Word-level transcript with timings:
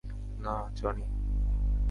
না, 0.39 0.55
জনি। 0.75 1.05